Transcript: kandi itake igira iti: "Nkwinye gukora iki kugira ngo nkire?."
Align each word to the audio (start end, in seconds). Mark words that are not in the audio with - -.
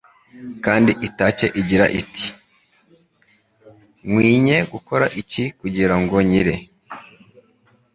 kandi 0.65 0.91
itake 1.07 1.45
igira 1.61 1.85
iti: 2.01 2.25
"Nkwinye 4.07 4.57
gukora 4.73 5.05
iki 5.21 5.43
kugira 5.59 5.95
ngo 6.01 6.15
nkire?." 6.27 6.55